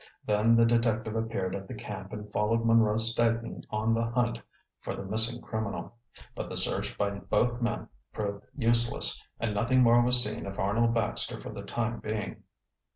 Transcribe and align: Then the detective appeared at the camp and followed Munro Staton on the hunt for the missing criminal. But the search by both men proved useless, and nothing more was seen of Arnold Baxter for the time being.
Then 0.25 0.55
the 0.55 0.65
detective 0.65 1.15
appeared 1.15 1.55
at 1.55 1.67
the 1.67 1.75
camp 1.75 2.11
and 2.11 2.31
followed 2.33 2.65
Munro 2.65 2.97
Staton 2.97 3.61
on 3.69 3.93
the 3.93 4.07
hunt 4.09 4.41
for 4.79 4.95
the 4.95 5.03
missing 5.05 5.39
criminal. 5.43 5.95
But 6.33 6.49
the 6.49 6.57
search 6.57 6.97
by 6.97 7.11
both 7.11 7.61
men 7.61 7.87
proved 8.11 8.47
useless, 8.57 9.23
and 9.39 9.53
nothing 9.53 9.83
more 9.83 10.01
was 10.01 10.23
seen 10.23 10.47
of 10.47 10.57
Arnold 10.57 10.95
Baxter 10.95 11.39
for 11.39 11.51
the 11.51 11.61
time 11.61 11.99
being. 11.99 12.41